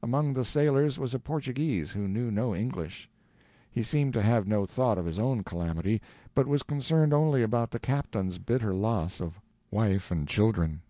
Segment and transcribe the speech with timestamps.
[0.00, 3.10] Among the sailors was a Portuguese who knew no English.
[3.68, 6.00] He seemed to have no thought of his own calamity,
[6.36, 9.40] but was concerned only about the captain's bitter loss of
[9.72, 10.82] wife and children.